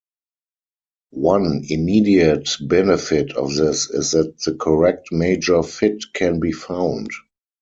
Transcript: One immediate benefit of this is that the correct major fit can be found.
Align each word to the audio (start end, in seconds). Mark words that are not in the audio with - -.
One 1.13 1.63
immediate 1.69 2.49
benefit 2.59 3.33
of 3.33 3.53
this 3.53 3.87
is 3.91 4.13
that 4.13 4.39
the 4.39 4.55
correct 4.55 5.09
major 5.11 5.61
fit 5.61 6.05
can 6.15 6.39
be 6.39 6.53
found. 6.53 7.11